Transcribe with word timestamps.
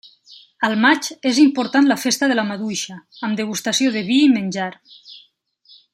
Al 0.67 0.71
maig 0.85 1.09
és 1.31 1.41
important 1.43 1.91
la 1.91 1.97
Festa 2.05 2.31
de 2.31 2.39
la 2.39 2.47
Maduixa, 2.53 2.97
amb 3.29 3.41
degustació 3.43 3.93
de 3.99 4.07
vi 4.09 4.19
i 4.29 4.33
menjar. 4.37 4.71